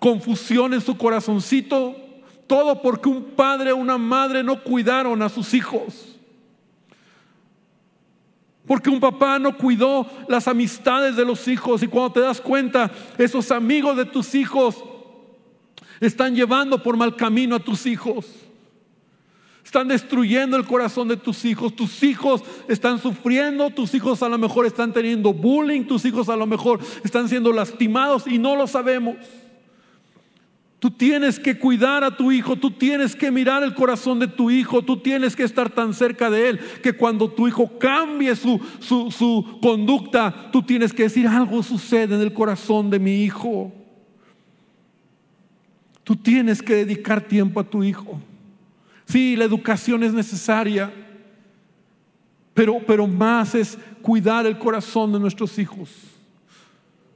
[0.00, 2.09] confusión en su corazoncito
[2.50, 6.18] todo porque un padre o una madre no cuidaron a sus hijos.
[8.66, 12.90] Porque un papá no cuidó las amistades de los hijos y cuando te das cuenta,
[13.18, 14.82] esos amigos de tus hijos
[16.00, 18.26] están llevando por mal camino a tus hijos.
[19.64, 21.76] Están destruyendo el corazón de tus hijos.
[21.76, 23.70] Tus hijos están sufriendo.
[23.70, 25.84] Tus hijos a lo mejor están teniendo bullying.
[25.84, 29.14] Tus hijos a lo mejor están siendo lastimados y no lo sabemos.
[30.80, 34.50] Tú tienes que cuidar a tu hijo, tú tienes que mirar el corazón de tu
[34.50, 38.58] hijo, tú tienes que estar tan cerca de él que cuando tu hijo cambie su,
[38.80, 43.70] su, conducta, tú tienes que decir algo sucede en el corazón de mi hijo.
[46.02, 48.18] Tú tienes que dedicar tiempo a tu hijo.
[49.04, 50.90] Sí, la educación es necesaria,
[52.54, 55.90] pero, pero más es cuidar el corazón de nuestros hijos.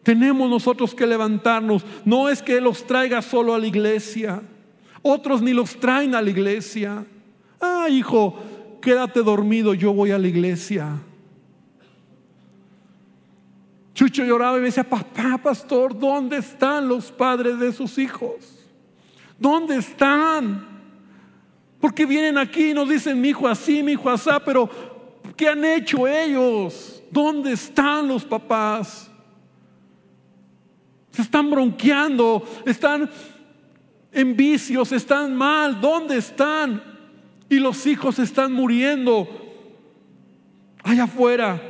[0.05, 1.85] Tenemos nosotros que levantarnos.
[2.05, 4.43] No es que los traiga solo a la iglesia.
[5.03, 7.05] Otros ni los traen a la iglesia.
[7.61, 8.39] Ah, hijo,
[8.81, 11.01] quédate dormido, yo voy a la iglesia.
[13.95, 18.67] Chucho lloraba y me decía, papá, pastor, ¿dónde están los padres de sus hijos?
[19.39, 20.67] ¿Dónde están?
[21.81, 24.69] Porque vienen aquí y nos dicen, mi hijo así, mi hijo así, pero
[25.37, 27.03] ¿qué han hecho ellos?
[27.11, 29.11] ¿Dónde están los papás?
[31.15, 33.09] Se están bronqueando, están
[34.11, 36.83] en vicios, están mal, ¿dónde están?
[37.49, 39.29] Y los hijos están muriendo.
[40.83, 41.63] Allá afuera,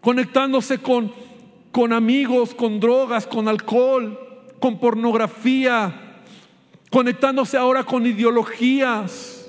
[0.00, 1.12] conectándose con,
[1.72, 4.16] con amigos, con drogas, con alcohol,
[4.60, 6.20] con pornografía,
[6.90, 9.43] conectándose ahora con ideologías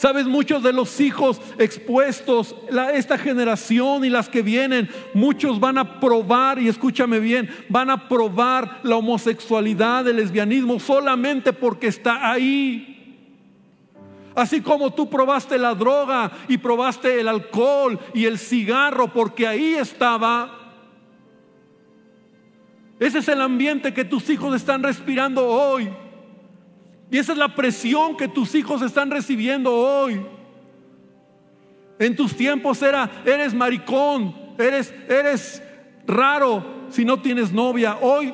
[0.00, 2.56] Sabes, muchos de los hijos expuestos,
[2.94, 8.08] esta generación y las que vienen, muchos van a probar, y escúchame bien, van a
[8.08, 13.14] probar la homosexualidad, el lesbianismo, solamente porque está ahí.
[14.34, 19.74] Así como tú probaste la droga y probaste el alcohol y el cigarro porque ahí
[19.74, 20.78] estaba.
[22.98, 25.90] Ese es el ambiente que tus hijos están respirando hoy.
[27.10, 30.24] Y esa es la presión que tus hijos están recibiendo hoy.
[31.98, 35.62] En tus tiempos era, eres maricón, eres, eres
[36.06, 37.98] raro si no tienes novia.
[38.00, 38.32] Hoy,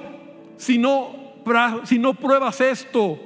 [0.56, 1.34] si no,
[1.84, 3.18] si no pruebas esto.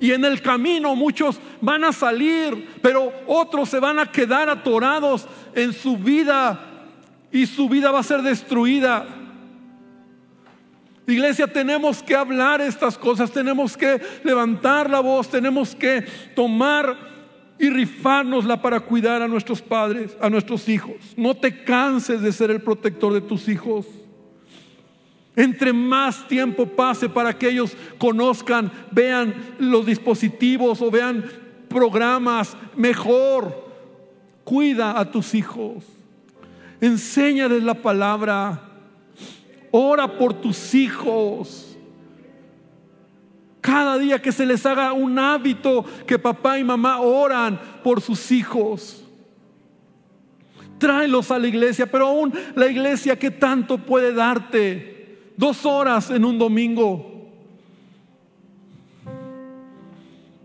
[0.00, 5.26] Y en el camino muchos van a salir, pero otros se van a quedar atorados
[5.54, 6.60] en su vida
[7.30, 9.06] y su vida va a ser destruida.
[11.06, 16.02] Iglesia, tenemos que hablar estas cosas, tenemos que levantar la voz, tenemos que
[16.34, 16.96] tomar
[17.58, 20.96] y rifárnosla para cuidar a nuestros padres, a nuestros hijos.
[21.16, 23.86] No te canses de ser el protector de tus hijos.
[25.36, 31.24] Entre más tiempo pase para que ellos conozcan, vean los dispositivos o vean
[31.68, 33.64] programas, mejor.
[34.44, 35.84] Cuida a tus hijos.
[36.80, 38.73] Enséñales la palabra.
[39.76, 41.76] Ora por tus hijos.
[43.60, 48.30] Cada día que se les haga un hábito que papá y mamá oran por sus
[48.30, 49.04] hijos.
[50.78, 55.32] Tráelos a la iglesia, pero aún la iglesia que tanto puede darte.
[55.36, 57.32] Dos horas en un domingo.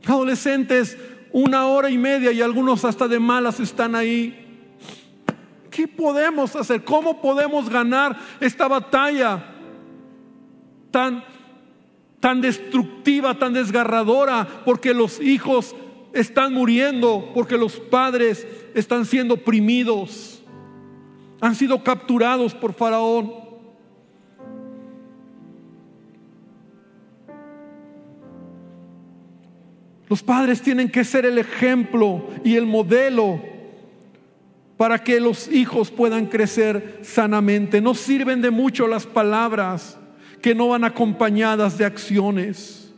[0.08, 0.98] Adolescentes,
[1.32, 4.39] una hora y media y algunos hasta de malas están ahí.
[5.80, 6.84] ¿Qué podemos hacer?
[6.84, 9.46] ¿Cómo podemos ganar esta batalla
[10.92, 11.24] tan,
[12.20, 14.46] tan destructiva, tan desgarradora?
[14.66, 15.74] Porque los hijos
[16.12, 20.44] están muriendo, porque los padres están siendo oprimidos,
[21.40, 23.32] han sido capturados por Faraón.
[30.10, 33.59] Los padres tienen que ser el ejemplo y el modelo
[34.80, 37.82] para que los hijos puedan crecer sanamente.
[37.82, 40.00] No sirven de mucho las palabras
[40.42, 42.94] que no van acompañadas de acciones.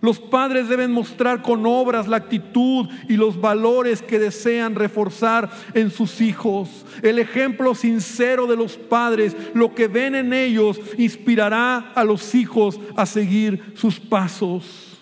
[0.00, 5.90] Los padres deben mostrar con obras la actitud y los valores que desean reforzar en
[5.90, 6.86] sus hijos.
[7.02, 12.78] El ejemplo sincero de los padres, lo que ven en ellos, inspirará a los hijos
[12.94, 14.93] a seguir sus pasos.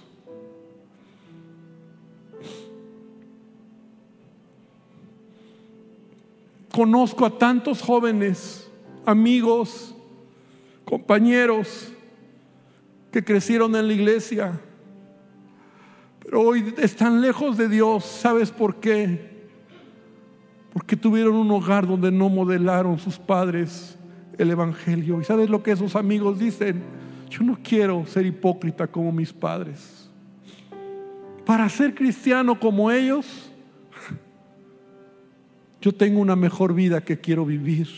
[6.73, 8.71] Conozco a tantos jóvenes,
[9.05, 9.95] amigos,
[10.87, 11.93] compañeros
[13.11, 14.59] que crecieron en la iglesia,
[16.19, 18.07] pero hoy están lejos de Dios.
[18.07, 19.49] ¿Sabes por qué?
[20.73, 23.99] Porque tuvieron un hogar donde no modelaron sus padres
[24.39, 25.21] el Evangelio.
[25.21, 26.83] ¿Y sabes lo que esos amigos dicen?
[27.29, 30.11] Yo no quiero ser hipócrita como mis padres.
[31.45, 33.52] Para ser cristiano como ellos,
[35.83, 37.89] yo tengo una mejor vida que quiero vivir.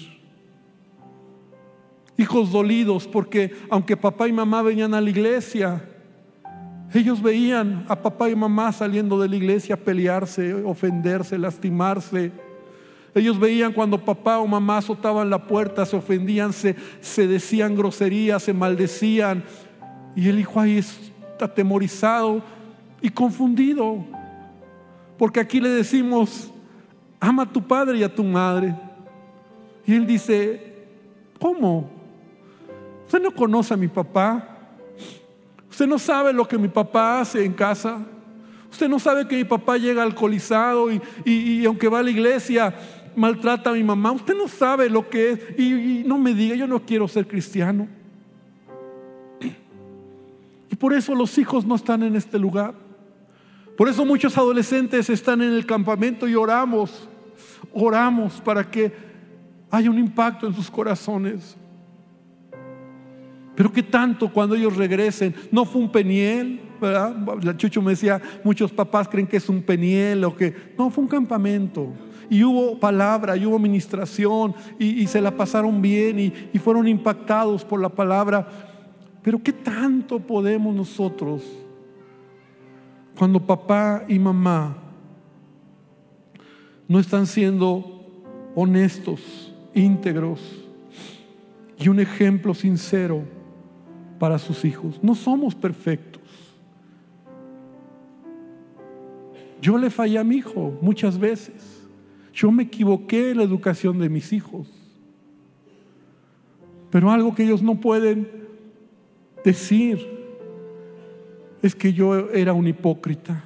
[2.16, 5.84] Hijos dolidos porque aunque papá y mamá venían a la iglesia,
[6.94, 12.32] ellos veían a papá y mamá saliendo de la iglesia pelearse, ofenderse, lastimarse.
[13.14, 18.44] Ellos veían cuando papá o mamá azotaban la puerta, se ofendían, se, se decían groserías,
[18.44, 19.44] se maldecían.
[20.16, 22.42] Y el hijo ahí está atemorizado
[23.02, 24.04] y confundido.
[25.18, 26.53] Porque aquí le decimos,
[27.20, 28.74] ama a tu padre y a tu madre.
[29.86, 30.74] Y él dice,
[31.38, 31.90] ¿cómo?
[33.06, 34.48] Usted no conoce a mi papá.
[35.70, 37.98] Usted no sabe lo que mi papá hace en casa.
[38.70, 40.88] Usted no sabe que mi papá llega alcoholizado
[41.24, 42.74] y, aunque va a la iglesia
[43.14, 44.12] maltrata a mi mamá.
[44.12, 45.40] Usted no sabe lo que es.
[45.58, 47.88] Y, y no me diga, yo no quiero ser cristiano.
[50.70, 52.83] Y por eso los hijos no están en este lugar.
[53.76, 57.08] Por eso muchos adolescentes están en el campamento y oramos,
[57.72, 58.92] oramos para que
[59.70, 61.56] haya un impacto en sus corazones.
[63.56, 67.16] Pero qué tanto cuando ellos regresen, no fue un peniel, ¿verdad?
[67.42, 71.02] La Chucho me decía, muchos papás creen que es un peniel o que no, fue
[71.02, 71.88] un campamento.
[72.30, 77.64] Y hubo palabra, y hubo ministración, y, se la pasaron bien, y, y fueron impactados
[77.64, 78.48] por la palabra.
[79.22, 81.42] Pero qué tanto podemos nosotros,
[83.18, 84.76] cuando papá y mamá
[86.88, 88.02] no están siendo
[88.54, 90.40] honestos, íntegros
[91.78, 93.22] y un ejemplo sincero
[94.18, 95.00] para sus hijos.
[95.02, 96.22] No somos perfectos.
[99.60, 101.82] Yo le fallé a mi hijo muchas veces.
[102.32, 104.68] Yo me equivoqué en la educación de mis hijos.
[106.90, 108.28] Pero algo que ellos no pueden
[109.44, 110.23] decir
[111.64, 113.42] es que yo era un hipócrita.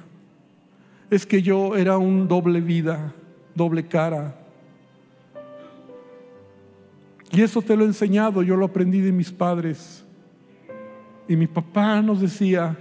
[1.09, 3.13] Es que yo era un doble vida,
[3.55, 4.35] doble cara.
[7.31, 10.03] Y eso te lo he enseñado, yo lo aprendí de mis padres.
[11.29, 12.77] Y mi papá nos decía,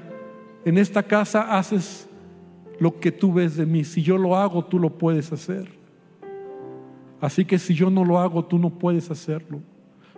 [0.64, 2.08] en esta casa haces
[2.80, 3.84] lo que tú ves de mí.
[3.84, 5.68] Si yo lo hago, tú lo puedes hacer.
[7.20, 9.60] Así que si yo no lo hago, tú no puedes hacerlo.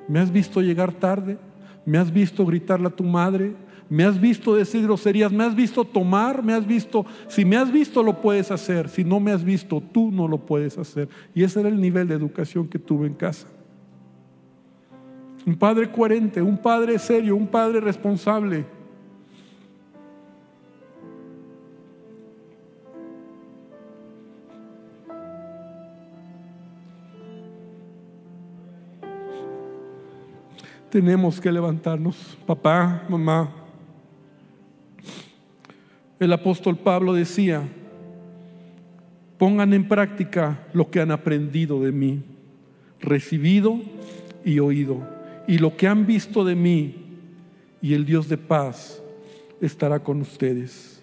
[0.08, 1.36] ¿Me has visto llegar tarde?
[1.84, 3.54] ¿Me has visto gritarle a tu madre?
[3.91, 5.32] ¿Me has visto decir groserías?
[5.32, 6.45] ¿Me has visto tomar?
[6.45, 7.05] ¿Me has visto?
[7.26, 8.88] Si me has visto, lo puedes hacer.
[8.88, 11.09] Si no me has visto, tú no lo puedes hacer.
[11.34, 13.49] Y ese era el nivel de educación que tuve en casa.
[15.45, 18.64] Un padre coherente, un padre serio, un padre responsable.
[30.91, 33.59] Tenemos que levantarnos, papá, mamá.
[36.20, 37.62] El apóstol Pablo decía,
[39.38, 42.22] pongan en práctica lo que han aprendido de mí,
[43.00, 43.80] recibido
[44.44, 44.98] y oído
[45.48, 46.94] y lo que han visto de mí
[47.80, 49.02] y el Dios de paz
[49.62, 51.02] estará con ustedes.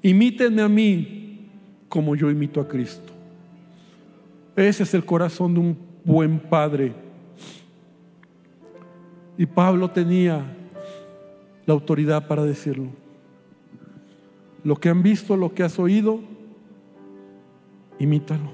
[0.00, 1.48] Imítenme a mí
[1.88, 3.12] como yo imito a Cristo.
[4.54, 6.92] Ese es el corazón de un buen padre.
[9.36, 10.44] Y Pablo tenía
[11.66, 13.01] la autoridad para decirlo.
[14.64, 16.20] Lo que han visto, lo que has oído,
[17.98, 18.50] imítalo.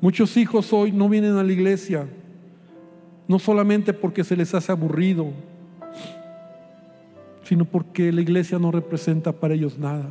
[0.00, 2.06] Muchos hijos hoy no vienen a la iglesia
[3.30, 5.28] no solamente porque se les hace aburrido,
[7.44, 10.10] sino porque la iglesia no representa para ellos nada.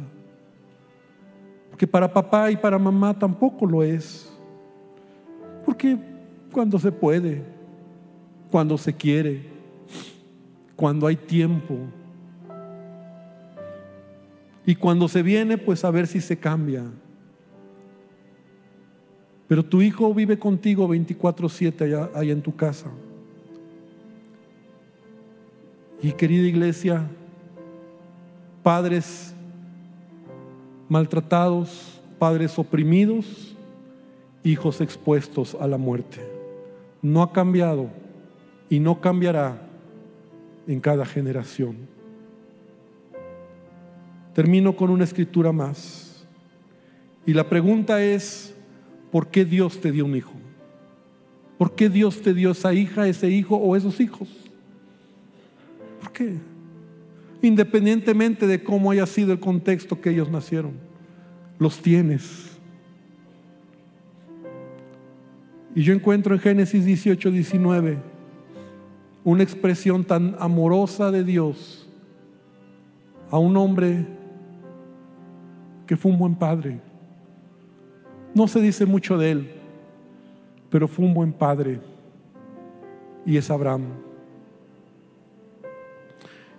[1.69, 4.31] Porque para papá y para mamá tampoco lo es.
[5.65, 5.97] Porque
[6.53, 7.43] cuando se puede,
[8.49, 9.41] cuando se quiere,
[10.77, 11.75] cuando hay tiempo.
[14.69, 16.83] Y cuando se viene, pues a ver si se cambia.
[19.47, 22.91] Pero tu hijo vive contigo 24/7 allá, allá en tu casa.
[26.03, 27.09] Y querida iglesia,
[28.61, 29.33] padres
[30.87, 33.57] maltratados, padres oprimidos,
[34.43, 36.19] hijos expuestos a la muerte.
[37.01, 37.89] No ha cambiado
[38.69, 39.67] y no cambiará
[40.67, 41.98] en cada generación.
[44.39, 46.25] Termino con una escritura más.
[47.25, 48.55] Y la pregunta es,
[49.11, 50.31] ¿por qué Dios te dio un hijo?
[51.57, 54.29] ¿Por qué Dios te dio esa hija, ese hijo o esos hijos?
[55.99, 56.35] ¿Por qué?
[57.41, 60.71] Independientemente de cómo haya sido el contexto que ellos nacieron,
[61.57, 62.57] los tienes.
[65.75, 67.97] Y yo encuentro en Génesis 18, 19
[69.25, 71.89] una expresión tan amorosa de Dios
[73.31, 74.17] a un hombre
[75.89, 76.79] que fue un buen padre.
[78.35, 79.51] No se dice mucho de él,
[80.69, 81.79] pero fue un buen padre.
[83.25, 83.85] Y es Abraham.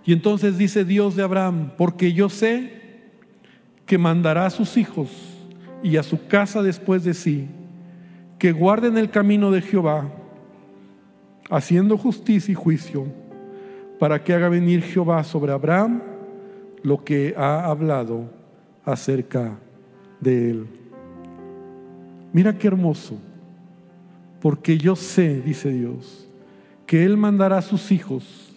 [0.03, 2.73] Y entonces dice Dios de Abraham, porque yo sé
[3.85, 5.09] que mandará a sus hijos
[5.81, 7.47] y a su casa después de sí,
[8.37, 10.11] que guarden el camino de Jehová,
[11.49, 13.05] haciendo justicia y juicio,
[13.97, 16.01] para que haga venir Jehová sobre Abraham
[16.83, 18.40] lo que ha hablado
[18.83, 19.57] acerca
[20.19, 20.67] de él.
[22.33, 23.17] Mira qué hermoso,
[24.39, 26.27] porque yo sé, dice Dios,
[26.85, 28.53] que Él mandará a sus hijos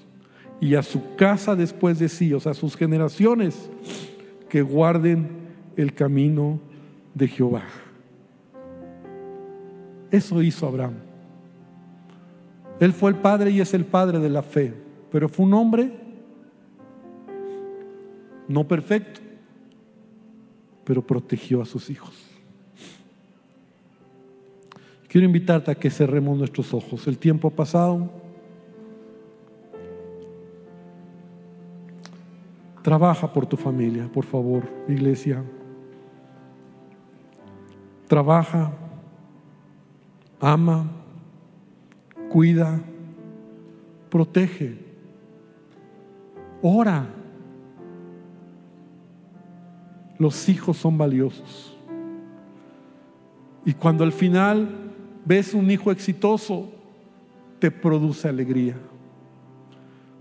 [0.61, 3.70] y a su casa después de sí, o sea, sus generaciones,
[4.49, 5.29] que guarden
[5.77, 6.61] el camino
[7.14, 7.64] de Jehová.
[10.11, 10.95] Eso hizo Abraham.
[12.81, 14.72] Él fue el padre y es el padre de la fe,
[15.11, 15.91] pero fue un hombre
[18.49, 19.20] no perfecto,
[20.85, 22.14] pero protegió a sus hijos.
[25.09, 27.07] Quiero invitarte a que cerremos nuestros ojos.
[27.07, 28.11] El tiempo ha pasado.
[32.82, 35.43] Trabaja por tu familia, por favor, iglesia.
[38.09, 38.72] Trabaja,
[40.41, 40.91] ama,
[42.28, 42.80] cuida,
[44.11, 44.78] protege,
[46.61, 47.24] ora.
[50.25, 51.77] Los hijos son valiosos.
[53.62, 54.91] Y cuando al final
[55.22, 56.72] ves un hijo exitoso,
[57.59, 58.75] te produce alegría.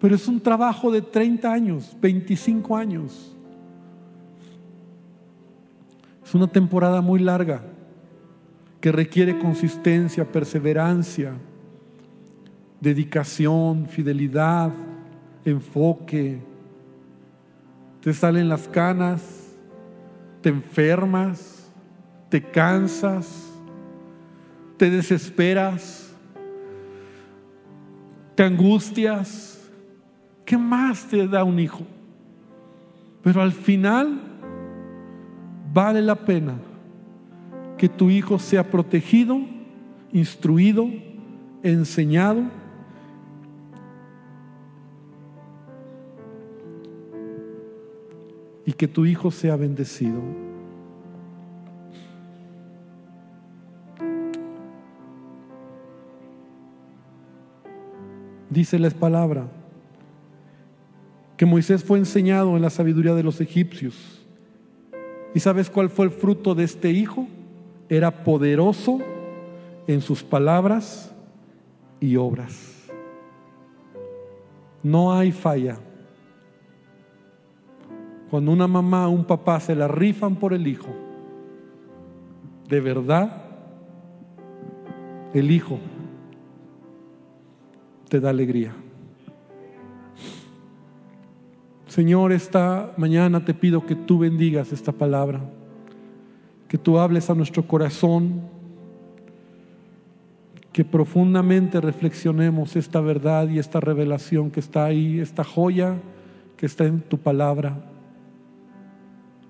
[0.02, 3.34] Pero es un trabajo de 30 años, 25 años.
[6.26, 7.64] Es una temporada muy larga
[8.82, 11.32] que requiere consistencia, perseverancia,
[12.82, 14.70] dedicación, fidelidad,
[15.46, 16.42] enfoque.
[18.02, 19.43] Te salen las canas,
[20.44, 21.72] te enfermas,
[22.30, 23.50] te cansas,
[24.78, 26.14] te desesperas,
[28.36, 29.50] te angustias.
[30.46, 31.84] ¿Qué más te da un hijo?
[33.24, 34.20] Pero al final
[35.74, 36.56] vale la pena
[37.78, 39.40] que tu hijo sea protegido,
[40.12, 40.90] instruido,
[41.64, 42.44] enseñado.
[48.84, 50.20] Que tu hijo sea bendecido.
[58.50, 59.48] Dice la palabra
[61.38, 64.26] que Moisés fue enseñado en la sabiduría de los egipcios.
[65.34, 67.30] ¿Y sabes cuál fue el fruto de este hijo?
[67.88, 69.00] Era poderoso
[69.88, 71.16] en sus palabras
[72.02, 72.90] y obras.
[74.84, 75.80] No hay falla.
[78.34, 80.90] Cuando una mamá o un papá se la rifan por el hijo,
[82.68, 83.44] de verdad,
[85.36, 85.78] el hijo
[88.10, 88.74] te da alegría.
[91.86, 95.40] Señor, esta mañana te pido que tú bendigas esta palabra,
[96.68, 98.42] que tú hables a nuestro corazón,
[100.72, 105.98] que profundamente reflexionemos esta verdad y esta revelación que está ahí, esta joya
[106.58, 107.93] que está en tu palabra.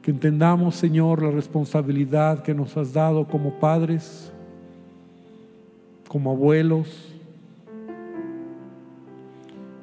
[0.03, 4.33] Que entendamos, Señor, la responsabilidad que nos has dado como padres,
[6.09, 7.15] como abuelos,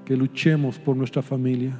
[0.04, 1.72] que luchemos por nuestra familia,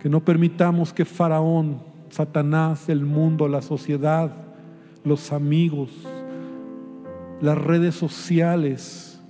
[0.00, 1.78] que no permitamos que Faraón,
[2.10, 4.32] Satanás, el mundo, la sociedad,
[5.04, 5.90] los amigos,
[7.40, 9.22] las redes sociales,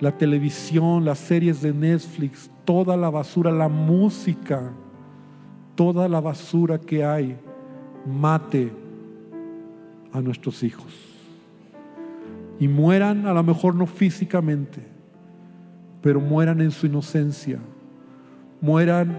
[0.00, 4.72] la televisión, las series de Netflix, toda la basura, la música,
[5.74, 7.36] toda la basura que hay,
[8.06, 8.72] mate
[10.12, 10.92] a nuestros hijos.
[12.58, 14.80] Y mueran, a lo mejor no físicamente,
[16.00, 17.58] pero mueran en su inocencia,
[18.60, 19.18] mueran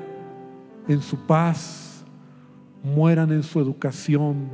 [0.87, 2.05] en su paz,
[2.83, 4.49] mueran en su educación,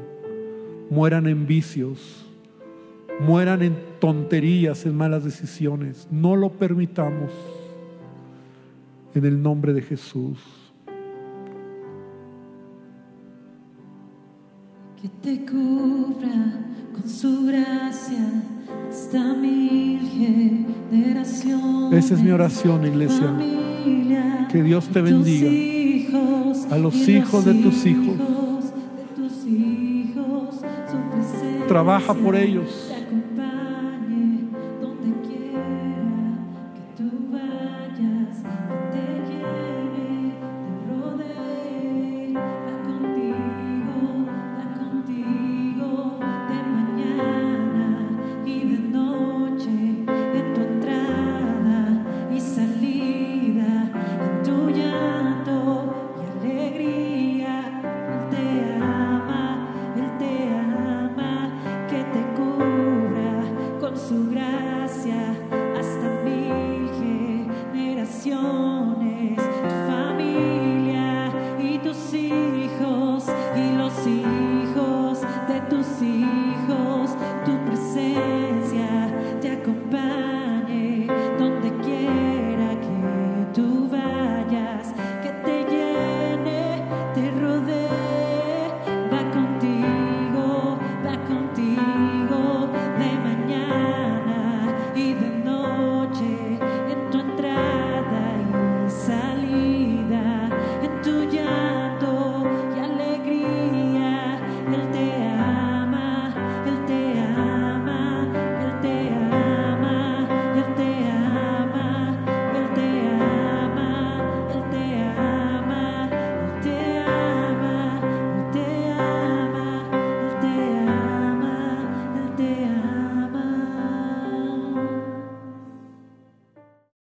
[0.90, 2.26] mueran en vicios,
[3.20, 6.08] mueran en tonterías, en malas decisiones.
[6.10, 7.32] No lo permitamos
[9.14, 10.61] en el nombre de Jesús.
[15.02, 16.60] Que te cubra
[16.94, 18.44] con su gracia
[18.88, 20.00] hasta mil
[20.92, 22.06] generaciones.
[22.06, 23.36] Esa es mi oración, iglesia.
[24.52, 25.50] Que Dios te bendiga.
[26.70, 28.16] A los hijos de tus hijos.
[31.68, 32.60] Trabaja por ellos.
[32.60, 32.91] familia y tus hijos y los hijos.